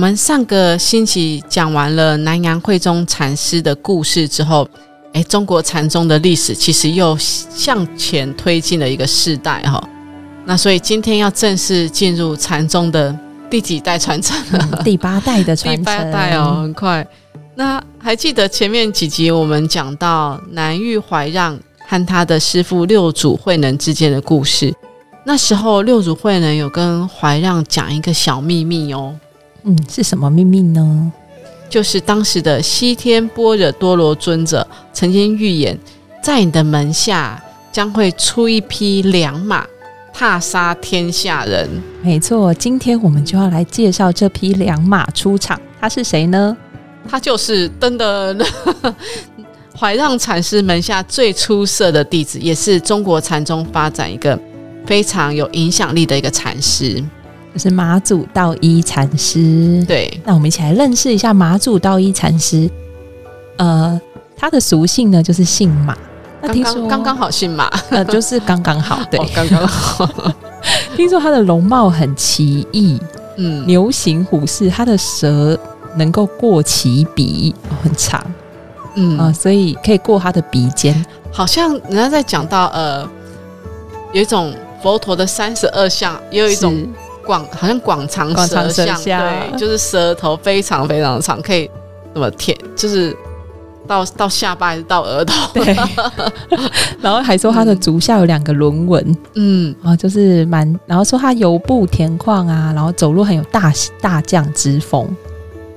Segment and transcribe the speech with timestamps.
[0.00, 4.66] 们上个星期讲完了南阳慧中禅师的故事之后，
[5.12, 9.78] 哎，中国禅宗的历史其实又向前推进了一个世代哈。
[10.46, 13.14] 那所以今天要正式进入禅宗的
[13.50, 14.82] 第几代传承了？
[14.82, 15.84] 第八代的传承。
[15.84, 17.06] 第八代哦，很快。
[17.54, 24.74] 那还记得前面几集我们讲到南域怀让和他的师父六祖慧能之间的故事？
[25.24, 29.14] 那时候六祖慧能有跟怀让讲一个小秘密哦。
[29.64, 31.12] 嗯，是什么秘密呢？
[31.68, 35.78] 就是当时的西天般若多罗尊者曾经预言，
[36.22, 39.64] 在你的门下将会出一匹良马，
[40.12, 41.68] 踏杀天下人。
[42.02, 45.60] 没错，今天我们就要来介绍这匹良马出场。
[45.80, 46.56] 他是谁呢？
[47.08, 48.36] 他就是登的
[49.78, 54.38] 怀让禅师门下最出色的弟子，也是中国禅宗发展一个
[54.84, 57.02] 非常有影响力的一个禅师。
[57.52, 62.70] 就是马祖道一禅师，对，那我们一起来认识一下马祖道一禅师。
[63.56, 64.00] 呃，
[64.36, 65.96] 他的俗姓呢就是姓马，
[66.40, 70.08] 那听说刚刚好姓马， 呃，就是刚刚好， 对，刚刚好。
[70.96, 72.98] 听说他的容貌很奇异，
[73.36, 75.58] 嗯，牛形虎视，他的舌
[75.96, 78.24] 能够过其鼻，很长，
[78.94, 81.04] 嗯啊，所以可以过他的鼻尖。
[81.32, 83.08] 好像人家在讲到呃，
[84.12, 86.86] 有一种佛陀的三十二相，也有一种。
[87.30, 91.70] 广好像广长舌像，对，就是舌头非常非常长，可以
[92.12, 93.16] 那么舔，就是
[93.86, 95.76] 到到下巴还是到额头， 对。
[97.00, 105.08] 然后还说他的足下有两个轮纹，嗯，啊，就是蛮，然后说他游步田旷啊，然后走路很有大大将之风，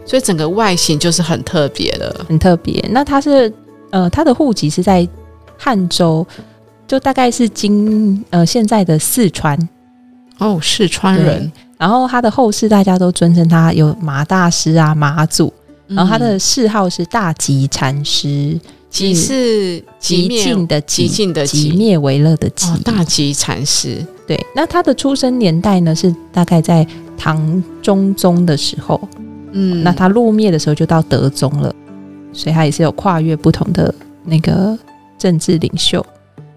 [0.06, 2.84] 所以整个外形就是很特别的，很特别。
[2.90, 3.54] 那他是
[3.92, 5.08] 呃，他的户籍是在
[5.56, 6.26] 汉州，
[6.88, 9.56] 就大概是今呃现在的四川。
[10.44, 11.52] 哦，四川人。
[11.78, 15.52] 然后他的后世大家都尊称他有马大师啊，马祖。
[15.88, 18.60] 然后他的谥号是大吉禅师，
[18.90, 22.68] 吉是极尽的极尽的极灭为乐的极。
[22.84, 24.40] 大吉禅师，对。
[24.56, 26.88] 那他的出生年代呢，是大概在
[27.18, 29.00] 唐中宗的时候。
[29.52, 31.74] 嗯，那他落灭的时候就到德宗了，
[32.32, 33.94] 所以他也是有跨越不同的
[34.24, 34.78] 那个
[35.18, 36.04] 政治领袖。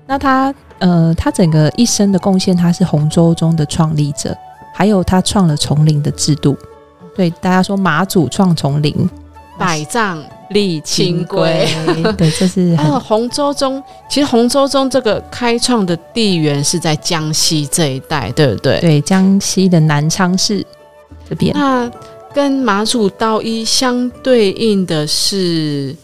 [0.06, 0.54] 那他。
[0.78, 4.36] 呃，他整个一生的贡献，他是洪州中的创立者，
[4.74, 6.56] 还有他创了丛林的制度。
[7.14, 8.94] 对，大家说马祖创丛林，
[9.58, 11.66] 百丈立清规。
[12.18, 13.00] 对，这是还有。
[13.00, 18.80] 洪州中，其实洪州中这个开创的地缘是在江西这一带，对不对？
[18.80, 20.64] 对，江西的南昌市
[21.28, 21.54] 这边。
[21.54, 21.90] 那
[22.34, 25.96] 跟马祖道一相对应的是。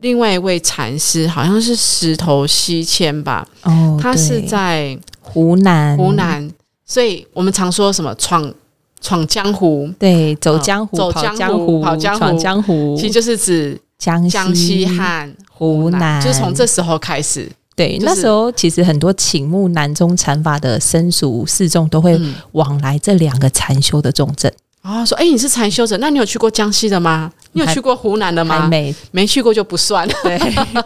[0.00, 6.48] 另外一位禅师好像是石头西迁吧，哦，他是在湖南，湖南，
[6.86, 8.52] 所以我们常说什么闯
[9.00, 22.18] 闯江湖，对，走江湖，走江湖，跑江湖，江湖，其实就是指江江西和湖南，就是从这时候开始，对，那时候其实很多请慕南宗禅法的僧俗四众都会
[22.52, 24.52] 往来这两个禅修的重镇。
[24.88, 27.30] 啊，说哎，你是禅修者，那你有去过江西的吗？
[27.52, 28.66] 你有去过湖南的吗？
[28.68, 30.08] 没，没去过就不算。
[30.22, 30.40] 对，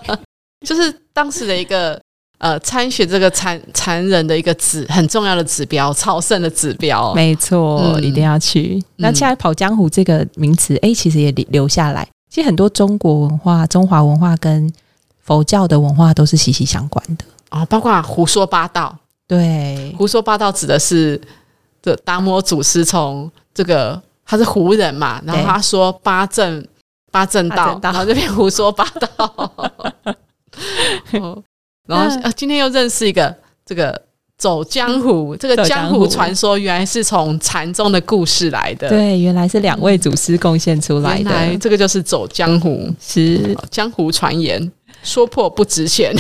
[0.67, 2.01] 就是当时的一个
[2.39, 7.15] 呃参选这个禅禅人的一个指很重要的指标，朝圣的指标。
[7.15, 8.83] 没错，一定要去。
[8.97, 12.05] 那现在跑江湖这个名词，哎，其实也留下来。
[12.29, 14.69] 其实很多中国文化、中华文化跟
[15.21, 18.99] 佛教的文化都是息息相关的哦，包括胡说八道。
[19.29, 21.21] 对，胡说八道指的是
[21.81, 23.31] 这达摩祖师从。
[23.55, 26.65] 这个他是胡人嘛，然后他说八正
[27.11, 29.53] 八正道，然后这边胡说八道，
[31.87, 33.35] 然后啊，今天又认识一个
[33.67, 34.01] 这个
[34.39, 43.57] 走江湖，这个江湖传说原来是从禅宗的故事来的，对，原来是两位祖师贡献出来的，这个就是走江湖，是。
[43.71, 44.73] 江湖传言，
[45.03, 46.15] 说破不值钱。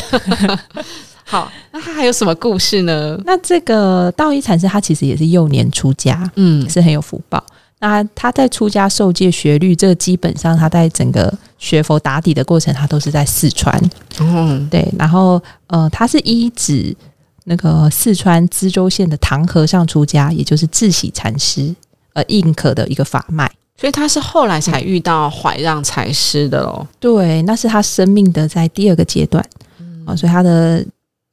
[1.32, 3.19] 好，那他还有什么故事呢？
[3.25, 7.43] 那这个道一禅师他其实也是幼年出家，嗯，是很有福报。
[7.79, 13.81] 那他在出家受戒学律，这基本上他在整个学佛打底的过程，他都是在四川。
[14.20, 14.87] 嗯，对。
[14.99, 16.94] 然后呃，他是依指
[17.44, 21.75] 那个四川资州县的唐和尚出家，也就是智喜禅师
[22.12, 23.50] 呃印可的一个法脉。
[23.81, 26.87] 所以他是后来才遇到怀让禅师的喽。
[27.00, 29.43] 对，那是他生命的在第二个阶段
[30.05, 30.84] 啊，所以他的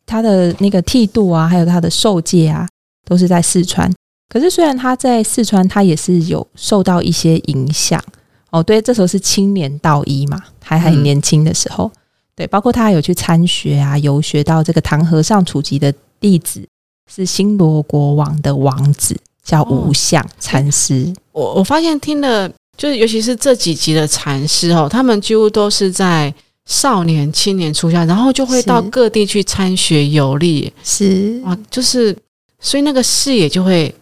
[0.10, 2.68] 他的那个剃度啊，还有他的受戒啊，
[3.06, 3.92] 都是在四川。
[4.28, 8.04] 可是虽然他在四川，他也是有受到一些影响
[8.50, 8.64] 哦。
[8.64, 11.92] 对，这时候是青年道医嘛，还很年轻的时候。
[12.36, 16.68] 对，包括他还有去参学啊，游学到这个唐和尚处级的弟子，
[17.10, 19.16] 是新罗国王的王子。
[19.42, 22.48] 叫无相禅师，我我发现听了，
[22.78, 26.32] 就是尤其是这几集的禅师哦，他们几乎都是在
[26.70, 32.16] 少年、青年出家，然后就会到各地去参学游历，是啊，就是
[32.60, 33.94] 所以那个视野就会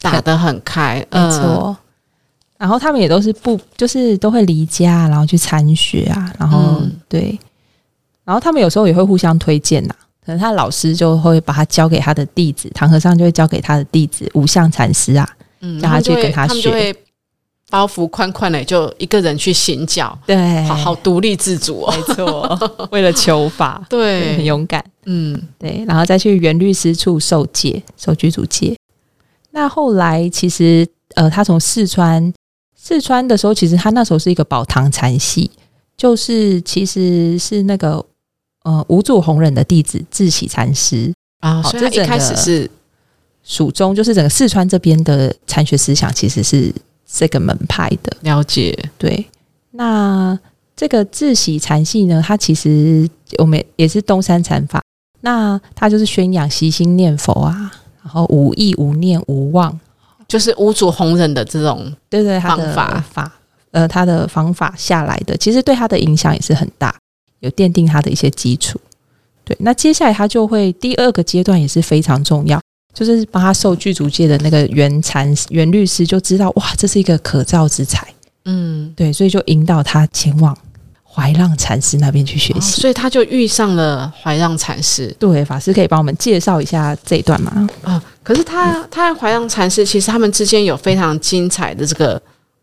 [0.00, 1.76] 打得很开，没错。
[2.56, 7.36] 然后他们也都是不，就是都会离家，然后去参学啊，然后对，
[8.24, 9.94] 然后他们有时候也会互相推荐呐。
[10.24, 15.28] 可能他老师就会把他交给他的弟子，唐和尚就会交给他的弟子无相禅师啊，
[15.62, 16.94] 嗯，叫他去跟他学。
[17.70, 28.76] 包袱宽宽的，就一个人去行脚，对，好好独立自主哦，没错，为了求法， 对，很勇敢，嗯，对，然后再去原律师处受戒，受居主戒。
[29.50, 32.32] 那后来其实，呃，他从四川，
[32.76, 35.50] 四川的时候，其实他那时候是一个宝堂禅系，
[35.96, 38.04] 就是其实是那个。
[38.64, 41.10] 呃，五祖弘忍的弟子智喜禅师。
[41.40, 42.70] 啊，所以他一开始是
[43.42, 46.70] 蜀中，就是整个四川这边的禅学思想其实是
[47.10, 48.16] 这个门派的。
[48.20, 49.26] 了解，对。
[49.70, 50.38] 那
[50.76, 53.08] 这个自喜禅系呢，它其实
[53.38, 54.82] 我们也是东山禅法，
[55.22, 57.72] 那它就是宣扬悉心念佛啊，
[58.02, 59.78] 然后无意无念无妄，
[60.28, 63.32] 就是无主弘忍的这种对对方法法，
[63.70, 66.94] 呃，他的方法下来的，其实对他的影响也是很大。
[67.40, 68.80] 有奠定他的一些基础，
[69.44, 69.56] 对。
[69.60, 72.60] 那接下来他就会第二个阶段也是非常重要，
[72.98, 78.06] 就是帮他受剧组界的那个原禅原律师就知道，哇，这是一个可造之才，
[78.46, 80.56] 嗯，对，所以就引导他前往
[81.04, 85.14] 怀让禅师那边去学习，所以他就遇上了怀让禅师。
[85.18, 87.68] 对，法师可以帮我们介绍一下这一段吗？
[87.82, 92.20] 啊，可是他他和怀让禅师其实他们之间有非常精彩的这个。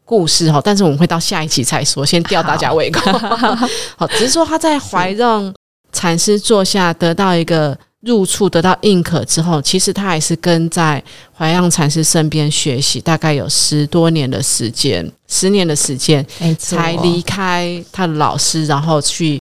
[0.08, 3.12] 故事哈，但是我们会到下一期才说，先吊大家胃口。
[3.98, 5.52] 好，只是说他在怀让
[5.92, 11.04] 禅师座下，得到一个入处，得到认可之后，其实他还是跟在
[11.36, 16.25] 怀让禅师身边学习，大概有十多年的时间，十年的时间，
[16.57, 19.40] 才离开他的老师，然后去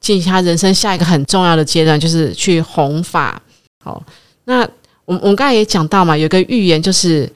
[0.00, 3.40] 进行他人生下一个很重要的阶段，就是去弘法。
[3.82, 4.02] 好，
[4.44, 4.60] 那
[5.06, 7.28] 我我们刚才也讲到嘛，有个预言就是。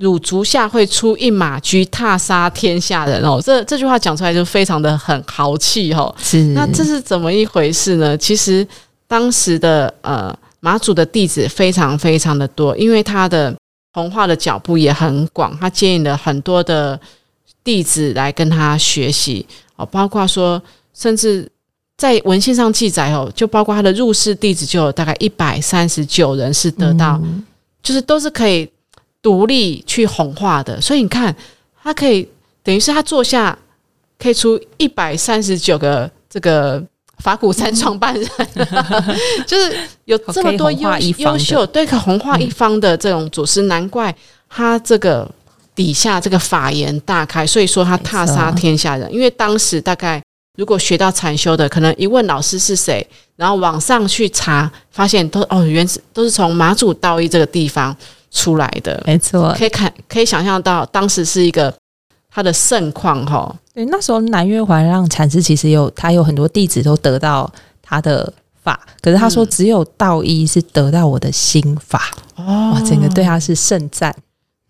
[0.00, 3.40] 汝足下会出一马驹，踏杀天下人哦。
[3.40, 6.12] 这这句话讲出来就非常的很豪气哦。
[6.18, 8.18] 是，那这是怎么一回事呢？
[8.18, 8.66] 其实
[9.14, 13.54] 当时的呃马祖的弟子非常非常的多，因为他的
[13.92, 16.98] 弘化的脚步也很广，他接引了很多的
[17.62, 19.46] 弟子来跟他学习
[19.76, 19.86] 哦。
[19.86, 20.60] 包括说，
[20.92, 21.48] 甚至
[21.96, 27.22] 在文献上记载哦，就包括他的入室弟子就有大概一百三十九人是得到，
[27.84, 28.68] 就是都是可以。
[29.22, 31.34] 独立去 hon 化的，所以你看，
[31.82, 32.28] 他可以
[32.62, 33.58] 等于是他坐下，
[34.18, 36.84] 可以出一百三十九个这个
[37.18, 38.28] 法鼓山创办人，
[39.46, 44.14] 就是有这么多优优秀，对，可红化一方的这种祖师，难怪
[44.48, 45.30] 他这个
[45.74, 49.12] 底下这个法言大开，所以说他踏杀天下人。
[49.12, 50.22] 因为当时大概
[50.56, 57.96] 如果学到禅修的，可能一问老师是谁，然后网上去查，发现都哦，原始都是从马祖道义这个地方。
[58.36, 61.72] 出来的没错，可以看可以想象到当时是一个
[62.34, 63.54] 他的盛况哈。
[63.72, 67.50] 对，那时候南岳怀让禅师其实有他有很多弟子都得到
[67.80, 74.14] 他的法，可是他说只有道一是得到我的心法哦，整个对他是盛赞。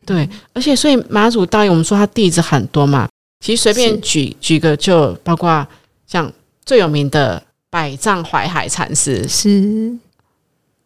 [0.04, 3.09] 对，而且所以马祖道义，我们说他弟子很多嘛，
[3.40, 5.66] 其实随便举举个就包括
[6.06, 6.30] 像
[6.66, 9.97] 最有名的百丈怀海禅师是。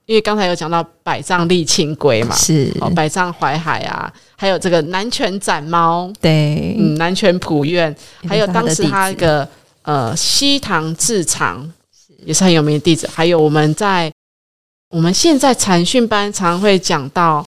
[0.08, 2.74] 因为刚才有讲到百丈立清规嘛，是。
[2.80, 7.94] 哦，百丈怀海啊，还有这个南拳斩猫，对，嗯，南拳普愿，
[8.26, 9.46] 还有当时他一个
[9.82, 11.70] 呃西塘智藏
[12.24, 14.10] 也是很有名的弟子，还有我们在
[14.88, 17.44] 我们现在禅训班常会讲到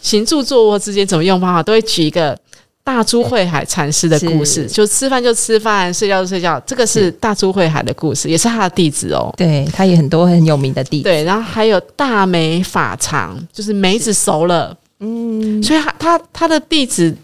[0.00, 2.38] 行住坐卧之间怎么用方法，都会举一个。
[2.84, 6.60] 大珠慧海禅师的故事，就吃饭就吃饭，睡觉就睡觉。
[6.66, 9.32] 这个是大珠慧海的故事，也是他的弟子哦。
[9.38, 11.04] 对他也很多很有名的弟子。
[11.04, 17.16] 对，然后还有大梅法常，就是梅子熟了，嗯，所以他他他的弟子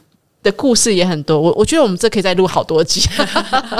[0.42, 1.38] 的故事也很多。
[1.38, 3.02] 我我觉得我们这可以再录好多集，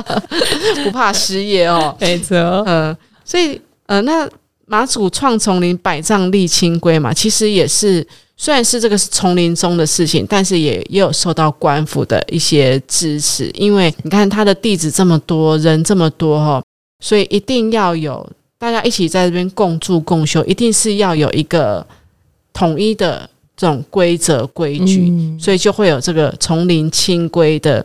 [0.85, 1.97] 不怕失业哦。
[1.99, 2.95] 没错，嗯，
[3.25, 4.29] 所以呃，那
[4.67, 8.07] 马祖创丛林百丈立清规嘛，其实也是。
[8.43, 16.63] 虽然是这个是丛林中的事情，但是也也有受到官府的一些支持，因为你看他的弟子这么多人这么多哈，
[17.05, 18.27] 所以一定要有
[18.59, 21.87] 大家一起在这边共住共修，一定是要有一个
[22.55, 27.85] 统一的这种规则规矩，所以就会有这个丛林清规的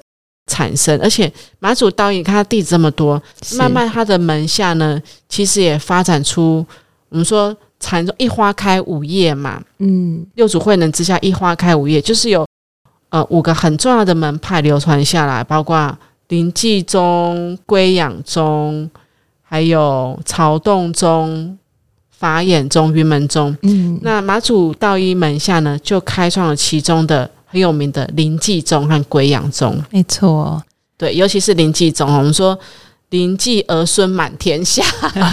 [0.50, 0.97] 产生。
[1.01, 3.21] 而且马祖道义，他弟子这么多，
[3.57, 6.65] 慢慢他的门下呢，其实也发展出
[7.09, 7.53] 我们说。
[7.79, 12.46] 禅宗一花开五叶嘛，嗯，六祖慧能之下一花开五叶，就是有
[13.10, 15.96] 呃五个很重要的门派流传下来，包括
[16.29, 18.89] 临济宗、归养宗，
[19.44, 21.58] 还有曹洞宗、
[22.10, 23.55] 法眼宗、云门宗。
[23.62, 29.79] 嗯，那马祖道一门下呢，就开创了其中的很有名的临济宗和归养宗。
[29.91, 30.63] 没错，
[30.98, 32.58] 对，尤其是临济宗，我们说。
[33.15, 34.84] 临济儿孙满天下，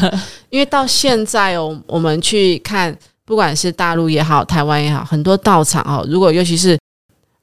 [0.51, 6.79] 因为到现在哦，我们去看，不管是大陆也好，台湾也好，很多道场哦，如果尤其是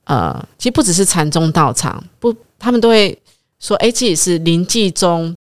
[0.05, 3.17] 呃，其实不只是禅宗道场，不，他们都会
[3.59, 5.35] 说，哎，自己是临济宗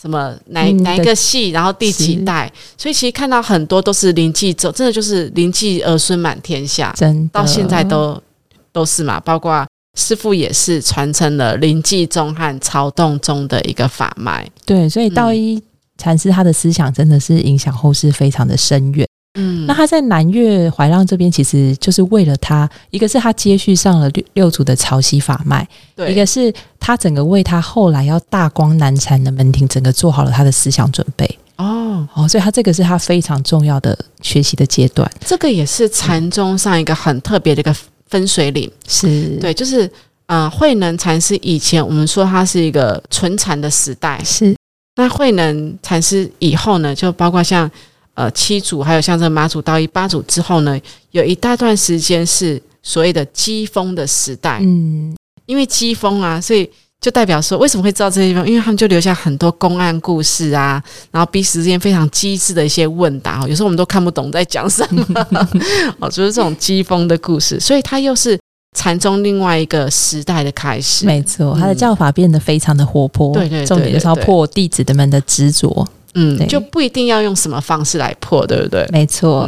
[0.00, 8.22] 什么哪哪一个系，然后第几代，所以其实看到很多都是临济宗，真的就是临济儿孙满天下，真到现在都
[8.70, 9.66] 都是嘛，包括。
[9.94, 15.62] 师傅也是传承了临济宗和曹洞宗的一个法脉，对，所以道一
[15.96, 19.06] 禅师他的思想真的是影响后世非常的深远。
[19.36, 31.38] 嗯，那他在南岳怀让这边，其实就是为了他，一个是他接续上了六六祖的潮汐法脉，对，一个是他整个为他后来要大光南禅的门庭，整个做好了他的思想准备。
[31.56, 37.74] 哦哦，所以他这个是他非常重要的学习的阶段，这个也是禅宗上一个很特别的一个。
[38.14, 38.70] 分水岭。
[38.86, 39.36] 是。
[39.40, 39.90] 对，就是
[40.26, 44.54] 呃，慧能禅师以前我们说他是一个纯禅的时代，是。
[44.94, 47.68] 那慧能禅师以后呢，就包括像
[48.14, 50.80] 呃七祖，还有像这个马祖道一八祖之后呢，
[51.10, 55.16] 有一大段时间是所谓的机锋的时代，嗯，
[55.46, 56.70] 因为机锋啊，所以。
[57.04, 58.48] 就代表说，为什么会知道这些地方？
[58.48, 63.46] 因为他们就留下很多公案故事啊，然后彼此之间非常机智的一些问答哦。
[63.46, 65.04] 有时候我们都看不懂在讲什么，
[66.00, 67.60] 哦，就是这种机锋的故事。
[67.60, 68.40] 所以，它又是
[68.74, 71.04] 禅宗另外一个时代的开始。
[71.04, 73.34] 没错，它的教法变得非常的活泼。
[73.34, 75.86] 对对，重点就是要破弟子们的执着。
[76.14, 78.88] 嗯，就不一定要用什么方式来破，对不对？
[78.90, 79.46] 没错。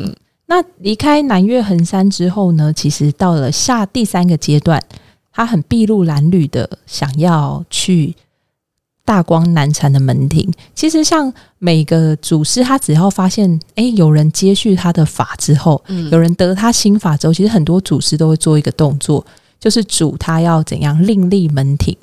[0.49, 2.71] 那离开南岳衡山之后呢？
[2.77, 4.79] 其实到了下第三个阶段。
[5.37, 8.15] 他很筚路蓝缕的想要去
[9.05, 10.51] 大光南禅的门庭。
[10.75, 19.25] 其实，像每个祖师，他只要发现哎有人接续他的法之后，嗯，有人得他心法之后，其实很多祖师都会做一个动作，
[19.61, 21.95] 就是主他要怎样另立门庭，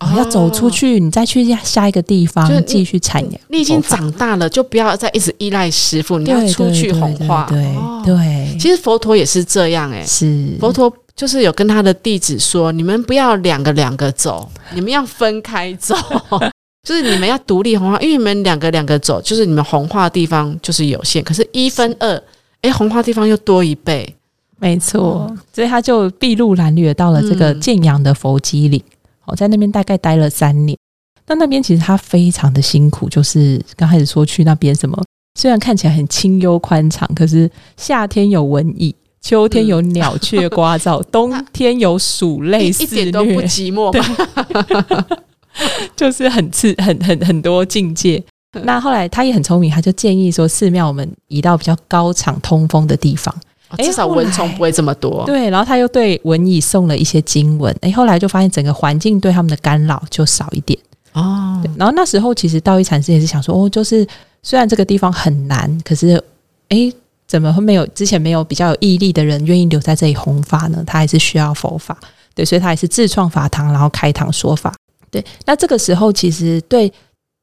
[0.00, 3.38] 哦，要走出去，你再去下一个地方继续产业。
[3.48, 7.44] 你已经长大了，就不要再一直依赖师傅，你要出去弘化。
[7.46, 10.90] 对对，其实佛陀也是这样，哎，是佛陀。
[11.20, 15.94] 就是有跟他的弟子说，你们不要两个两个走， 你们要分开走，
[16.82, 22.22] 就是你们要独立红化，因为你们两个两个走，就是你们红化的地方就是有限，可是一分二，
[22.62, 24.16] 哎，红化地方又多一倍，
[24.58, 28.82] 没错，所以他就筚路蓝缕到了这个建阳的佛基岭，
[29.26, 30.78] 哦，在那边大概待了三年，
[31.26, 34.98] 那那边其实他非常的辛苦，就是刚开始说去那边什么，
[35.38, 38.94] 虽然看起来很清幽宽敞，可是夏天有蚊蚁。
[39.20, 45.06] 秋天有鸟雀呱噪， 冬天有鼠类肆虐，一点都不寂寞吧
[45.94, 48.22] 就是很刺，很很很多境界。
[48.64, 53.34] 那后来他也很聪明，他就建议说，寺庙我们移到比较高敞通风的地方，
[53.78, 55.24] 至少蚊虫不会这么多。
[55.26, 57.76] 对，然后他又对蚊蚁送了一些经文。
[57.82, 60.78] 哎，后来就发现整个环境对他们的干扰就少一点
[61.12, 61.62] 哦。
[61.76, 64.06] 然后那时候其实道一禅师也是想说，哦，就是
[64.42, 66.22] 虽然这个地方很难，可是
[66.70, 66.90] 哎。
[67.30, 70.82] 怎么会没有之前没有比较有毅力的人愿意留在这里弘法呢？
[70.84, 71.96] 他还是需要佛法，
[72.34, 74.74] 对，所以他还是自创法堂，然后开堂说法。
[75.12, 76.92] 对，那这个时候其实对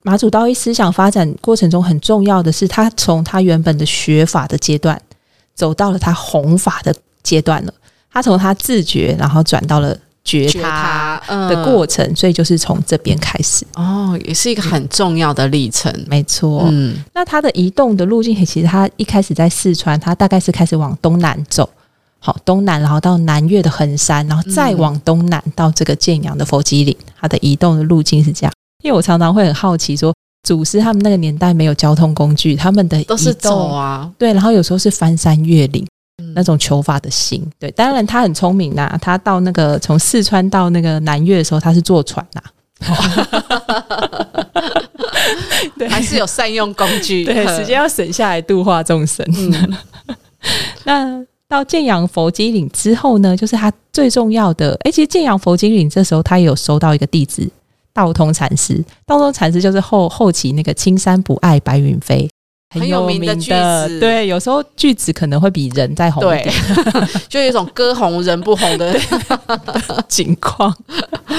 [0.03, 5.01] 马祖道一思想发展过程中很重要的是，他从他原本的学法的阶段
[5.56, 7.74] 走到了他弘法的阶段了。
[8.12, 9.98] 他从他自觉，然后转到了。
[10.28, 13.66] 觉他的过程，所以就是从这边开始。
[13.76, 16.66] 哦，也是一个很重要的历程，没错。
[16.70, 21.70] 嗯，那他的移动的路径，其实他一开始在四川，他大概是开始往东南走，
[22.20, 28.52] 好东南，然后到南岳的衡山，然后再往东南到这个建阳的佛吉岭，他的移动的路径是这样。
[28.84, 35.88] 因为我常常会很好奇，说祖师他们那个年代没有交通工具，他们的都是走啊，对，然后有时候是翻山越岭。
[36.34, 38.98] 那种求法的心，对，当然他很聪明呐。
[39.02, 42.42] 他到那个从四川到那个南岳的时候，他是坐船呐，
[45.78, 49.24] 对，还是有善用工具，对，时间要省下来度化众生。
[50.86, 54.76] 那到建阳佛经岭之后呢，就是他最重要的。
[54.84, 57.48] 哎，其实建阳佛经岭这时候他也有收到一个弟子
[57.94, 62.28] 道通禅师，道通禅师就是后后期那个青山不爱白云飞。
[62.70, 66.54] 很有名的句子，对，有时候句子可能会比人再红一点，
[67.30, 69.00] 就有一种歌红人不红的
[70.10, 70.76] 情况。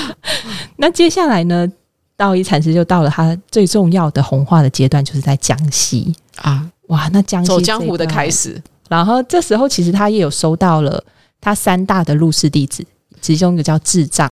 [0.76, 1.68] 那接下来呢，
[2.16, 6.14] 道一禅师就到了他最重要的红化的阶段，就是在江西。
[6.36, 8.60] 啊，哇，那江西走江湖的开始。
[8.88, 11.02] 然后这时候其实他也有收到了
[11.40, 12.82] 他三大的入室弟子，
[13.20, 14.28] 其中一个叫智障。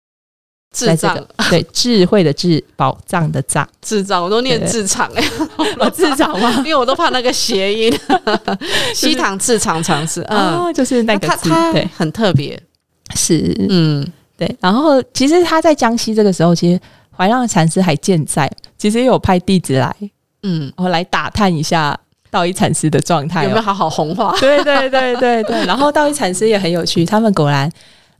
[0.75, 1.17] 智障
[1.49, 5.23] 对智慧的智，宝藏的藏，智障我都念智障哎，
[5.79, 6.53] 我智障吗？
[6.59, 7.97] 因为我都怕那个谐音。
[8.93, 12.61] 西塘智藏藏是啊，就是那个字，对，很特别，
[13.15, 14.05] 是嗯
[14.37, 14.53] 对。
[14.61, 16.81] 然后其实他在江西这个时候，其实
[17.17, 19.95] 怀让禅师还健在，其实也有派弟子来，
[20.43, 21.97] 嗯，我来打探一下
[22.33, 24.35] 道一禅师的状态有没有好好红化。
[24.41, 25.65] 对对对对对。
[25.67, 27.71] 然后道一禅师也很有趣，他们果然。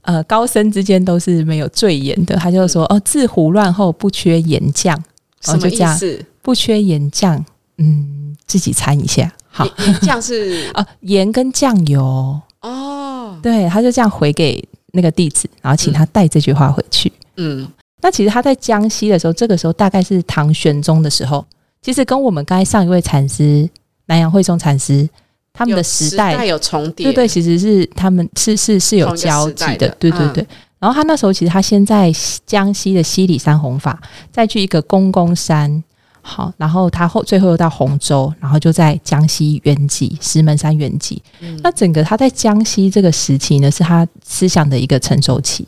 [0.05, 2.35] 呃，高僧之间都是没有罪言的。
[2.35, 4.95] 他就说：“哦，自胡乱后不缺岩将，
[5.41, 6.23] 什么意思？
[6.41, 7.43] 不缺岩将，
[7.77, 9.31] 嗯，自己参一下。
[9.49, 13.39] 好，岩将是啊， 盐跟酱油哦。
[13.41, 17.11] 对，他就这样回给那个弟子，然后请他带这句话回去。
[17.37, 17.67] 嗯，
[18.01, 21.45] 那其实他在江西的时候，这个时候大概是唐玄宗的时候，
[21.81, 23.67] 其实跟我们刚才上一位禅师
[24.05, 25.09] 南阳慧宗禅师。
[25.55, 30.45] 他们的时代有重叠，对对，其实是他们是是是有交集的，对对对。
[30.77, 32.11] 然后他那时候其实他先在
[32.45, 33.99] 江西的西里山弘法，
[34.31, 35.81] 再去一个公公山，
[36.21, 41.17] 好，然后他后最后又到洪州，然后就在江西圆寂，石门山圆寂。
[41.63, 45.65] 那整个他在江西这个时期呢，是他思想的一个成熟期，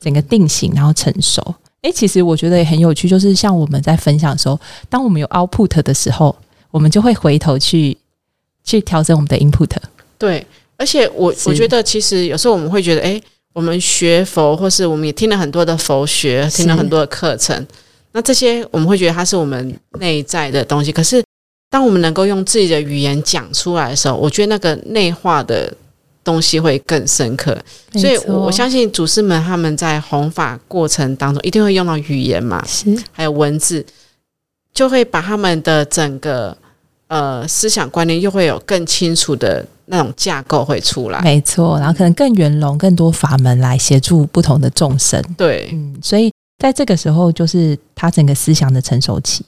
[0.00, 1.54] 整个定型然后成熟。
[1.82, 6.36] 哎，其实我觉得也很有趣，就是像我们在分享的时候，当我们有 output 的时候，
[6.72, 7.96] 我们就会回头去。
[8.68, 9.70] 去调整我们的 input，
[10.18, 10.46] 对，
[10.76, 13.18] 而且我我觉得其实有时候我们会觉得，哎，
[13.54, 17.66] 我们学佛，或是我们也听了很多的佛学，听了很多的课程，
[18.12, 20.92] 那这些我们会觉得它是我们内在的东西。
[20.92, 21.24] 可是，
[21.70, 25.72] 当我们能够用自己的语言讲出来的时候，我觉得那个内化的
[26.22, 27.56] 东西会更深刻。
[27.92, 33.82] 所以我相信祖师们他们在弘法过程当中一定会用到语言嘛，是还有文字，
[34.74, 36.54] 就会把他们的整个。
[37.08, 41.78] 呃，思想观念又会有更清楚的那种架构会出来，没错。
[41.78, 45.22] 然后可能更圆融、更多法门来协助不同的众生。
[45.36, 49.44] 对，嗯，所以在这个时候，就是他整个思想的成熟期。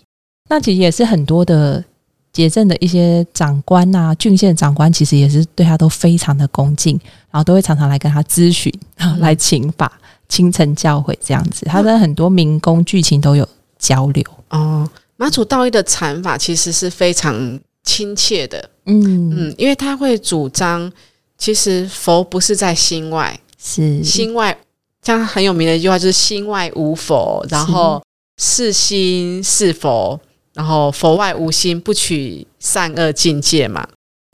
[0.48, 1.84] 那其实也是很多的
[2.32, 6.98] 节政的一些长官啊，郡县长官，其实也是对他都非常的恭敬，
[7.30, 8.72] 然后都会常常来跟他咨询，
[9.18, 9.92] 来请法、
[10.28, 11.66] 清晨教诲这样子。
[11.66, 13.46] 他跟很多民工剧情都有
[13.78, 14.88] 交流哦。
[15.20, 20.90] 马祖道义的禅法其实是非常亲切的，嗯嗯，因为他会主张，
[21.36, 24.58] 其实佛不是在心外，是心外，
[25.02, 28.02] 像很有名的一句话就是“心外无佛”，然后
[28.40, 30.18] 是心是佛，
[30.54, 33.86] 然后佛外无心，不取善恶境界嘛。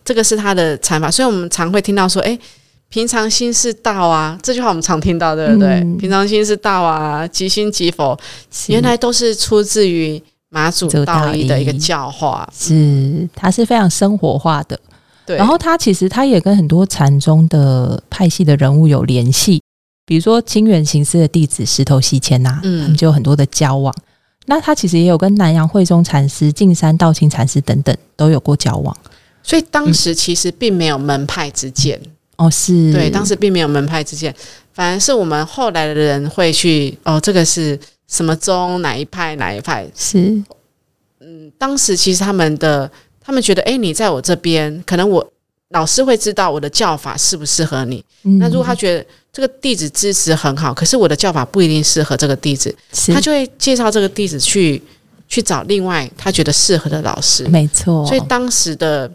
[0.04, 2.38] 这个是他的禅法，所以我们常会听到说：“哎，
[2.88, 5.80] 平常心是道啊。”这句话我们常听到，对不对？
[5.98, 8.16] 平常心是道啊，即心即佛，
[8.68, 10.22] 原来都是出自于。
[10.56, 14.80] 马祖道义的一个教化，是它是非常生活化的。
[15.26, 19.62] 对，然后他其实他也跟很多禅宗的派系的人物有联系，
[20.06, 23.94] 比如说清源行思的弟子石头西迁呐，嗯，他们就有很多的交往。
[24.46, 28.96] 那他其实也有跟南阳慧中禅师、径山道清禅师等等都有过交往。
[29.42, 32.00] 所以当时其实并没有门派之见
[32.36, 34.34] 哦，是对，当时并没有门派之见，
[34.72, 37.78] 反而是我们后来的人会去哦，这个是。
[38.08, 40.42] 什么宗哪一派哪一派是？
[41.20, 42.90] 嗯，当时其实他们的
[43.20, 45.32] 他们觉得，哎，你在我这边，可能我
[45.70, 48.04] 老师会知道我的教法适不适合你。
[48.38, 52.74] 那如果他觉得这个弟子支持很好，可是我的教法不一定适合这个弟子，
[53.12, 54.82] 他就会介绍这个弟子去
[55.28, 57.48] 去找另外他觉得适合的老师。
[57.48, 59.10] 没错，所以当时的。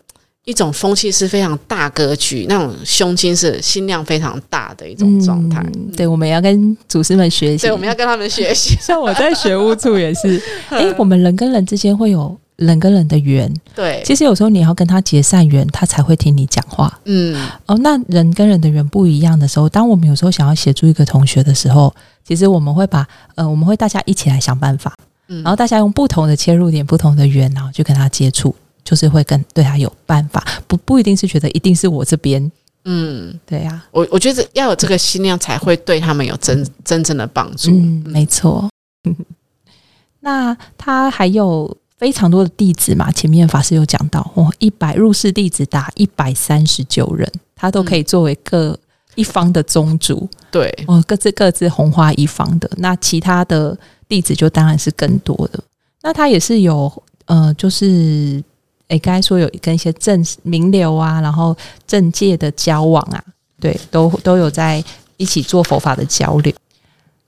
[0.52, 5.66] 一种风气是非常大格局，那种胸襟是心量非常大的一种状态。
[5.96, 7.62] 对，我们要跟祖师们学习。
[7.62, 8.76] 对，我们要跟他们学习。
[8.84, 13.50] 像我在学务处也是， 哎，我们人跟人之间会有人跟人的缘。
[13.74, 17.00] 对，其实有时候你要跟他结善缘，他才会听你讲话。
[17.06, 17.34] 嗯，
[17.66, 21.96] 哦，那人跟人的缘不一样的时候，当我们有时候想要协助一个同学的时候，
[22.28, 24.94] 其实我们会把呃，我们会大家一起来想办法，
[25.28, 28.54] 然后大家用不同的切入点、不同的缘，然后去跟他接触。
[28.84, 32.52] 就是会跟对他有办法，不不一定是觉得一定是我这边，
[32.86, 37.72] 嗯，对呀，我我觉得要有这个心量，才会对他们有真真正的帮助。
[37.72, 38.70] 嗯，没错。
[40.22, 43.12] 那他还有非常多的弟子嘛？
[43.12, 47.32] 前面法师有讲到，哦，一百入室弟子达一百三十九人。
[47.56, 48.76] 他都可以作为各
[49.14, 50.28] 一方的宗主。
[50.50, 52.68] 对，哦，各自各自红花一方的。
[52.78, 55.64] 那其他的弟子就当然是更多的。
[56.02, 56.92] 那他也是有
[57.26, 58.44] 呃，就是
[58.92, 61.56] 诶，刚才说有跟一些政名流啊，然后
[61.88, 63.24] 政界的交往啊，
[63.60, 64.84] 对，都都有在
[65.16, 66.54] 一起做佛法的交流。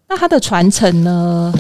[0.10, 1.54] 那他的传承呢，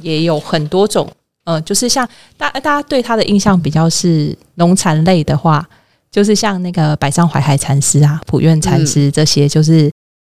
[0.00, 1.06] 也有很多种。
[1.44, 5.68] 呃，就是像大大家对他的印象比较是农禅类的话，
[6.10, 9.90] 就是像那个百丈怀海禅师啊、普愿禅师这些，就是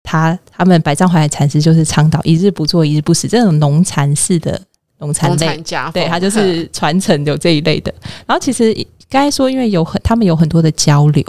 [0.02, 4.60] 他他们百丈怀海禅师就是倡导一日不做一日不死这种农禅式的
[5.00, 7.94] 农禅类，对他就是传承有这一类的。
[8.26, 8.74] 然后其实
[9.14, 11.24] 刚才说，因为有很他们有很多的交流，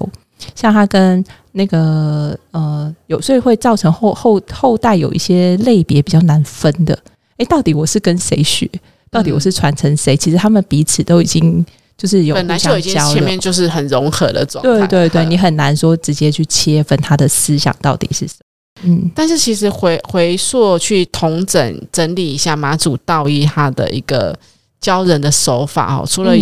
[0.55, 6.99] 像他跟那个呃有，所以会造成后后后代有一些类别比较难分的。
[7.37, 8.67] 哎，到底我是跟谁学？
[9.11, 10.17] 到底我是传承谁？
[10.17, 11.65] 其实他们彼此都已经
[11.99, 14.87] 就是有本来就已经前面就是很融合的状态。
[14.87, 18.89] 对对对，你很难说直接去切分他的思想到底是什么。
[18.89, 24.35] 嗯，但是其实回回溯去统整整理一下马祖道义他的一个
[24.81, 26.35] 教人的手法哦，除了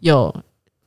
[0.00, 0.34] 有。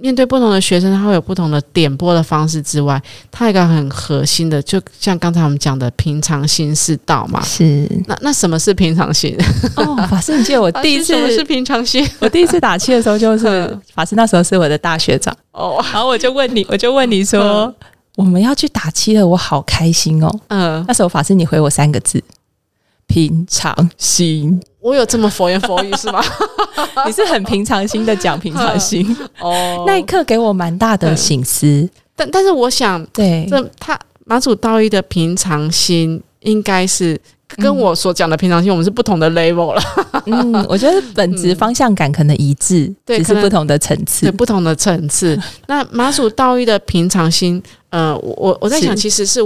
[0.01, 7.43] 面对不同的学生，他会有不同的点播的方式之外，他一个很核心的，就像刚才我们讲的平常心是道嘛。
[7.43, 7.85] 是。
[8.07, 9.35] 那那什么是平常心？
[9.75, 12.07] 哦，法师，你记得我第一次什么是平常心？
[12.19, 17.73] 我第一次打气的时候，就是法师那时候是我的大学长哦，然后我就问你，我就问你说，
[18.15, 20.33] 我们要去打气了，我好开心哦。
[20.47, 20.81] 嗯。
[20.87, 22.23] 那时候法师，你回我三个字：
[23.09, 24.61] 平常心。
[24.79, 26.23] 我有这么佛言佛语是吗？
[27.05, 29.05] 你是很平常心的讲平常心
[29.41, 29.83] 哦。
[29.85, 37.19] 那一刻给我蛮大的醒思，但但是我想，对，这他马祖道义的平常心，应该是
[37.57, 39.81] 跟我所讲的平常心，我们是不同的 level 了。
[40.27, 45.37] 嗯，我觉得本质方向感可能一致，只是不同的层次，不同的层次。
[45.67, 49.41] 那马祖道义的平常心，呃，我我在想，其实是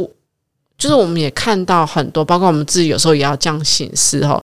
[0.83, 4.41] 就是我们也看到很多，包括我们自己有时候也要这样醒思哦。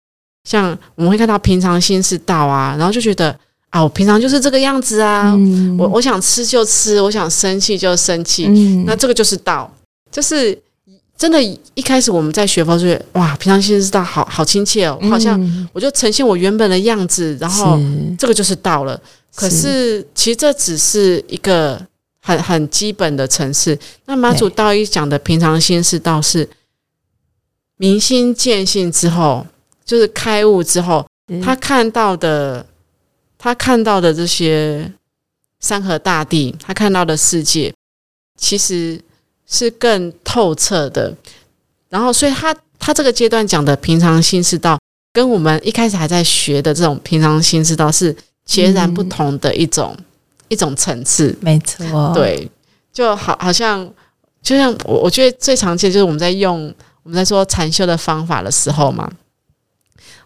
[0.49, 3.37] 像我们会看到平常心是道啊，然后就觉得
[3.71, 5.35] 啊，我平常就是这个样子啊，
[5.77, 8.47] 我我想吃就吃，我想生气就生气，
[8.85, 9.69] 那这个就是道，
[10.09, 10.57] 就是
[11.17, 11.37] 真的。
[11.73, 17.77] 一开始我们在学佛时，哇，平常心是道，好好亲切哦，好像我就呈现我原本的样子，然后
[18.17, 18.97] 这个就是道了。
[19.35, 21.77] 可是其实这只是一个
[22.21, 23.77] 很很基本的层次。
[24.05, 26.49] 那马祖道一讲的平常心是道，是
[27.77, 29.45] 明心见性之后。
[29.85, 31.03] 就是开悟之后，
[31.43, 32.63] 他看到的，
[33.39, 34.93] 他看到的这些
[35.59, 37.73] 山河大地，他看到的世界，
[38.37, 39.01] 其实
[39.47, 41.11] 是更透彻的。
[41.89, 44.79] 然后，所以他他这个阶段讲的平常心是道，
[45.11, 49.97] 跟我们一开始还在学的这种平常心是道是截然不同的一种
[50.49, 51.35] 一种层次。
[51.39, 52.49] 没错，对，
[52.91, 53.89] 就好好像
[54.41, 59.09] 就像我我觉得最常见就是我们在用我们在说禅修的方法的时候嘛。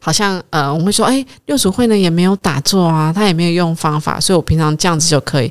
[0.06, 5.50] 好像呃，我们会说，哎，六祖慧呢也没有打坐啊，他也没有用方法，所以我平常这样子就可以。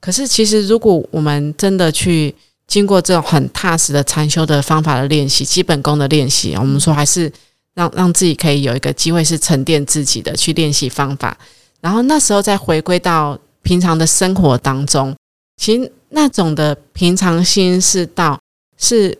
[0.00, 2.34] 可是其实，如果我们真的去
[2.66, 7.32] 经过这种很踏实的禅修的方法的练习，基本功的练习，我们说还是
[7.74, 11.38] 让让自己可以有一个机会是沉淀自己的去练习方法，
[11.80, 15.14] 然后那时候再回归到平常的生活当中，
[15.56, 18.38] 其实那种的平常心是道，
[18.76, 19.18] 是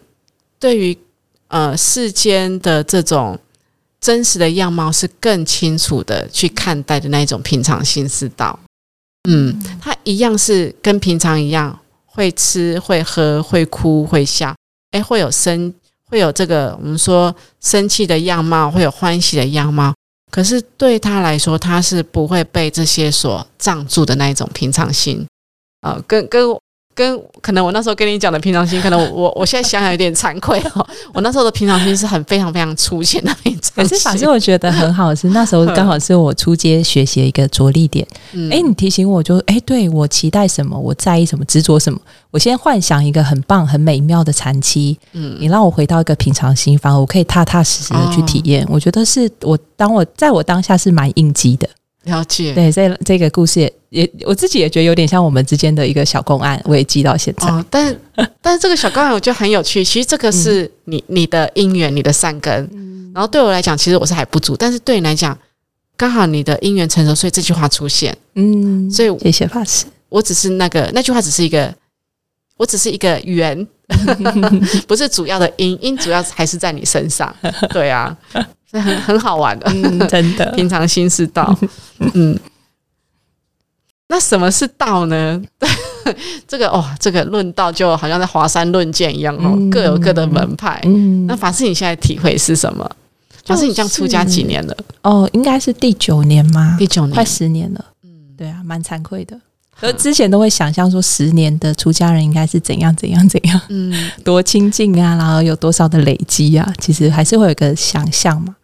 [0.58, 0.98] 对于
[1.48, 3.38] 呃世间的这种。
[4.00, 8.58] 真实的样貌是更清楚的去看待的那一种平常心思道，
[9.28, 14.52] 嗯，他一样是跟平常一样会吃会喝会哭会笑，
[14.90, 15.72] 诶，会有生
[16.10, 19.94] 会有这个我们说生气的样貌，会有欢喜的样貌，
[20.32, 25.24] 可是对他来说，他是不会被这些所障住的那一种平常心，
[25.82, 26.42] 啊，跟跟。
[26.94, 30.86] 跟可能我那时候跟你讲的平常心，可能我我现在想想有点惭愧哦。
[31.14, 33.84] 我那时候的平常心是很非常非常粗浅的平常心。
[33.88, 38.06] 可是反正我觉得很好，是那时候刚好是我出街学习的一个着力点。
[38.50, 41.98] 哎，你提醒我就哎，对我期待什么，我在意什么，执着什么。
[42.30, 44.98] 我先幻想一个很棒、很美妙的禅期。
[45.12, 48.66] 嗯，你让我回到一个平常心，反而我可以踏踏实实的去体验。
[48.70, 51.68] 我觉得是我当我在我当下是蛮应激的。
[52.04, 57.46] 了解，对，这这个故事也也我自己也觉得有点像我们之间的一个小公案，我也记到现在。
[57.48, 57.96] 哦，但
[58.42, 59.84] 但是这个小公案我觉得很有趣。
[59.84, 62.68] 其实这个是你你的因缘，你的善根。
[63.14, 65.36] 然后对我来讲，其实我是还不足，但是对你来讲，
[65.96, 68.16] 刚好你的因缘成熟，所以这句话出现。
[68.34, 69.84] 嗯，所以谢谢法师。
[70.08, 71.72] 我只是那个那句话只是一个，
[72.62, 73.66] 我只是一个圆，
[74.86, 77.34] 不是主要的因，因主要还是在你身上。
[77.70, 78.16] 对啊。
[78.70, 79.66] 很很好玩的，
[80.06, 80.48] 真的。
[80.52, 81.58] 平常心是道，
[82.14, 82.38] 嗯。
[84.06, 85.42] 那什么是道呢？
[86.46, 90.80] 这个哦，这个论道就好像在华山论剑一样哦，各有各的门派。
[90.84, 92.88] 嗯，那法师你现在体会是什么？
[93.44, 94.76] 法师你这样出家几年了？
[95.02, 96.76] 哦，应该是第九年吗？
[96.78, 97.84] 第九年，快十年了。
[98.04, 99.36] 嗯，对啊，蛮惭愧的。
[99.82, 103.92] 而之前都会想象说，十年的出家人应该是怎样怎样怎样，嗯，
[104.24, 108.56] 多清净啊，然后有多少的累积啊，其实还是会有个想象嘛。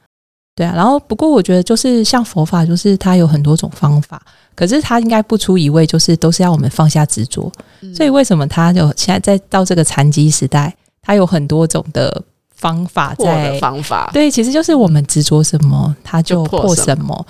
[0.55, 4.21] 对啊，然后不过我觉得就是像佛法，就是它有很多种方法，
[4.57, 7.51] 可是它应该不出一味，就是都是要我们放下执着。
[7.95, 12.23] 所以为什么它就现在在到这个残疾时代，它有很多种的
[12.57, 14.11] 方法在方法？
[14.13, 17.27] 对，其实就是我们执着什么，它就破什么，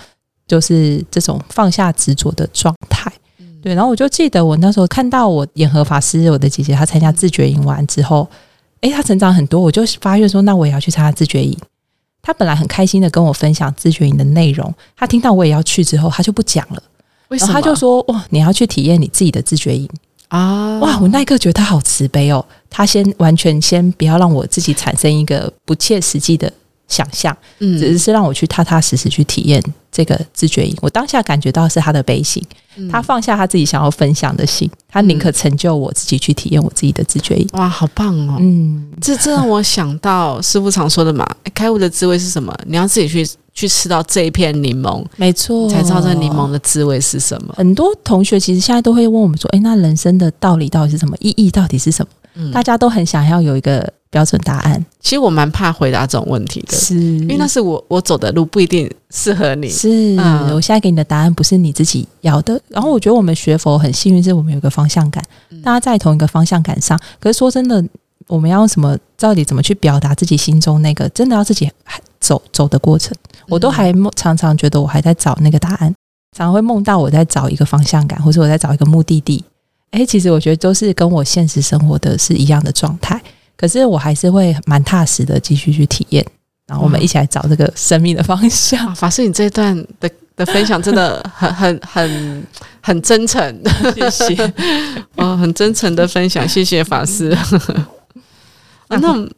[0.47, 3.08] 就是这种放下执着的状态。
[3.61, 8.27] 对，然后我就记得我那时候看到我演和法师，我的姐姐她参加自觉营完之后，
[8.81, 11.57] 诶，她成长很多，我就发愿说，那我也要去参加自觉营。
[12.21, 16.81] 她本来很开心的跟我分享自觉营的内容，她听到我也要去之后，她就不讲了。
[17.29, 17.53] 为什么？
[17.53, 19.87] 他就说：“哇，你要去体验你自己的自觉营
[20.29, 22.43] 啊！”哇，我那一刻觉得她好慈悲哦。
[22.69, 26.51] 她先完全先不要让我自己产生一个不切实际的
[26.89, 30.75] 想象，嗯，只是让我去踏踏实实去体验这个自觉营。
[30.81, 32.43] 我当下感觉到是他的悲心。
[32.89, 37.45] 他放下他自己想要分享的心，他宁可成就我自己去体验我自己的自觉。
[37.51, 38.37] 哇，好棒哦！
[38.39, 42.57] 嗯，这这让我想到师傅常说的嘛，开悟的滋味是什么？
[42.65, 47.53] 你要自己去去吃到这一片柠檬，没错，才知道这柠檬的滋味是什么。
[47.57, 51.17] 很多同学其实现在都会问我们说：“哎，那人生的道理到底是什么？
[51.19, 53.87] 意义到底是什么？”嗯，大家都很想要有一个。
[54.11, 59.69] 标准答案，其实我蛮怕回答这种问题的，是因为那是我我走的路不一定适合你。
[59.69, 60.15] 是，
[60.51, 62.59] 我现在给你的答案不是你自己要的。
[62.69, 65.23] 然后我觉得我们学佛很幸运，是我们有个方向感，
[65.63, 66.99] 大家在同一个方向感上。
[67.19, 67.85] 可是说真的，
[68.25, 68.97] 我们要用什么？
[69.15, 71.07] 到底怎么去表达自己心中那个？
[71.09, 71.71] 真的要自己
[72.19, 73.15] 走走的过程，
[73.47, 75.93] 我都还常常觉得我还在找那个答案，
[76.35, 79.43] 常常会梦到我在找一个方向感，或者我在找一个目的地。
[79.91, 83.21] 哎，其实我觉得都是跟我现实生活的是一样的状态。
[83.57, 86.25] 可是我还是会蛮踏实的继续去体验，
[86.67, 88.95] 然后我们一起来找这个生命的方向。
[88.95, 92.47] 法师，你这段的的分享真的很很很
[92.81, 93.61] 很真诚，
[93.93, 94.53] 谢谢，
[95.17, 97.29] 哦，很真诚的分享，谢谢法师。
[98.87, 99.29] 啊那。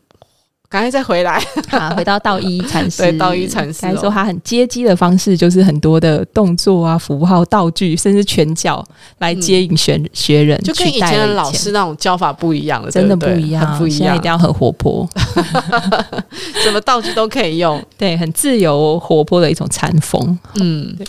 [0.71, 3.03] 赶快再回来，好，回到道一禅师。
[3.03, 8.81] 对，道一禅师，说他很接机的方式，就是很多的动作啊、符号、道具，甚至拳脚
[9.17, 11.11] 来接引学学人，就跟以前。
[11.11, 15.05] 的老师那种教法不一样了，真的不一样，不一样，一定要很活泼，
[16.63, 20.39] 什么道具都可以用， 对，很自由活泼的一种禅风。
[20.55, 21.05] 嗯，对。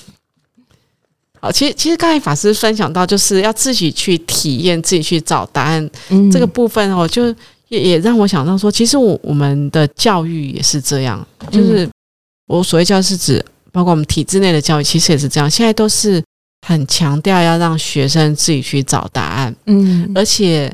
[1.40, 6.28] 好，其实其实刚才法师分享到，就是要自己去体验，自己去找答案嗯。
[6.32, 7.32] 这个部分哦，就。
[7.72, 11.88] 也也让我想到说，其实我我们的教育也是这样，就是
[12.46, 15.50] 我所谓教育是指包括我们体制内的教育，其实也是这样。
[15.50, 16.22] 现在都是
[16.66, 20.70] 很强调要让学生自己去找答案，嗯，而且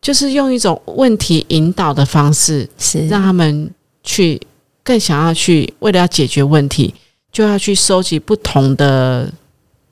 [0.00, 3.68] 就是用一种问题引导的方式，是让他们
[4.04, 4.40] 去
[4.84, 6.94] 更想要去为了要解决问题，
[7.32, 9.28] 就要去收集不同的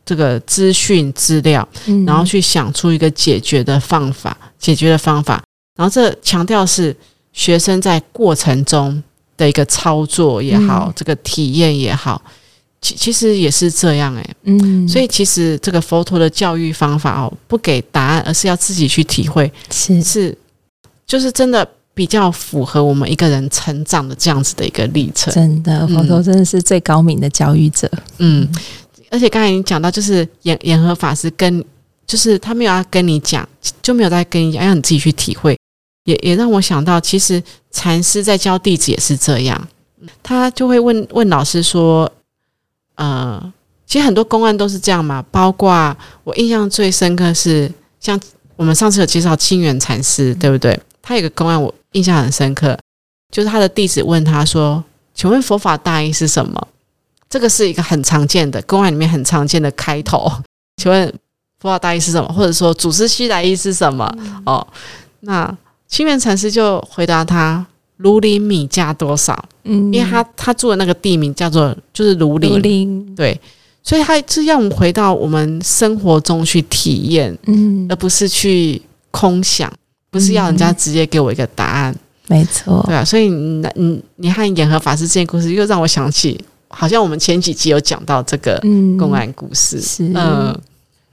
[0.04, 1.68] 这个资讯资料，
[2.06, 5.42] 然后去想出一个解决的方法，解决的方法。
[5.76, 6.94] 然后这强调是
[7.32, 9.02] 学生在过程中
[9.36, 12.22] 的一个操作也好，这个体验也好，
[12.80, 14.36] 其其实也是这样诶。
[14.44, 20.38] 嗯，所以其实这个佛陀的教育方法哦，不给答案，而是要自己去体会，是是，
[21.06, 25.34] 就是真的比较符合我们一个人成长的这样子的一个历程。
[25.34, 27.90] 真的，佛陀真的是最高明的教育者。
[28.18, 28.48] 嗯，
[29.10, 31.64] 而且刚才你讲到，就是严严和法师跟，
[32.06, 33.48] 就是他没有要跟你讲，
[33.82, 35.58] 就没有在跟你讲，让你自己去体会。
[36.04, 39.68] 也也让我想到，其实禅师在教弟子也是这样，
[40.22, 42.10] 他就会问问老师说
[42.96, 43.52] ：“呃，
[43.86, 45.24] 其实很多公案都是这样嘛。
[45.30, 48.20] 包括我印象最深刻是，像
[48.56, 50.78] 我们上次有介绍清源禅师，对不对？
[51.00, 52.78] 他有个公案我印象很深刻，
[53.30, 56.68] 就是他的弟子问他说：‘请问佛法大意是什么？’
[57.30, 60.30] 这个是一个很常见的公案里面很常见的开头。
[60.76, 61.08] 请问
[61.58, 62.30] 佛法大意是什么？
[62.30, 64.14] 或者说祖师西来意是什么？
[64.44, 64.66] 哦，
[65.20, 65.50] 那。”
[65.94, 67.64] 清源禅师就回答他
[68.02, 69.44] ：“庐陵米价多少？
[69.62, 73.40] 嗯，因为他他住的那个地名叫做就是庐陵，庐陵对，
[73.80, 79.72] 所以他是要我们回到我们生活中去体验，嗯，而不是去空想，
[80.10, 81.94] 不是要人家直接给我一个答案，
[82.26, 88.60] 没错，对啊，所以你你你和演和法师这件故事，又让我想起，好像我们前几集有讲到这个
[88.98, 90.10] 公案故事，是。
[90.12, 90.52] 嗯，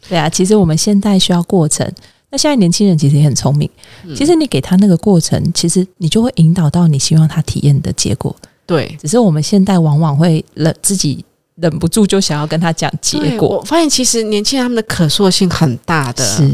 [0.10, 1.88] 对啊，其实我们现在需要过程。”
[2.32, 3.70] 那现在年轻人其实也很聪明，
[4.16, 8.34] 其实你给他那个过程，其实你就会引导到你希望他体验的结果。
[8.66, 13.58] 对，只是我们现代往往会忍自己忍不住就想要跟他讲结果。
[13.58, 16.50] 我发现其实年轻人他们的可塑性很大的，是，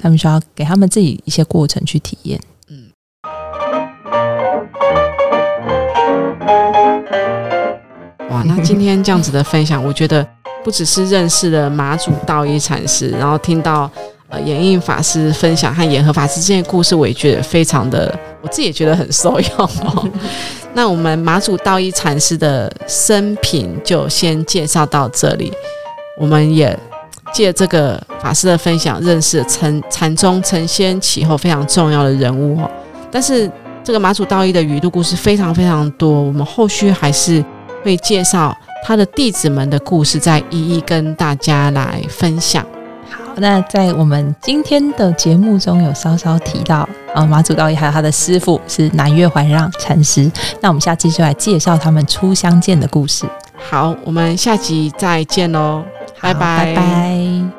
[0.00, 2.40] 他们需要给他们自己一些过程去体验。
[2.68, 2.88] 嗯。
[8.30, 10.26] 哇， 那今天这样子的分享，我觉得
[10.64, 13.90] 不只是认识了马祖道一禅师，然后听到
[14.28, 20.08] 呃延印法师分享和延和法师之间的故事，我也觉得非常的，我自己也觉得很受用哦。
[20.74, 25.52] 那我们马祖道一禅师的生平就先介绍到这里。
[26.20, 26.78] 我们也
[27.32, 32.70] 借这个法师的分享，认识禅禅宗承先启后非常重要的人物哦。
[33.10, 33.50] 但是
[33.82, 37.42] 这个马祖道一的语录故事非常非常多，我们后续还是
[37.82, 42.66] 会介绍他的弟子们的故事，再一一跟大家来分享。
[43.40, 50.30] 那在我们今天的节目中有稍稍提到，呃，马祖道一还有他的师傅是南岳怀让禅师。
[50.60, 53.26] 那我们下期就来介绍他们初相见的故事。
[53.56, 55.82] 好，我们下集再见喽，
[56.20, 57.57] 拜拜拜拜。